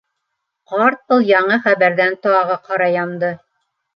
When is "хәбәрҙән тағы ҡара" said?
1.67-2.87